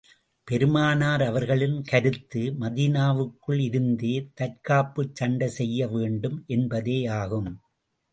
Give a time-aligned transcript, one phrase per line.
[0.47, 7.51] பெருமானார் அவர்களின் கருத்து, மதீனாவுக்குள் இருந்தே தற்காப்புச் சண்டை செய்ய வேண்டும் என்பதேயாகும்.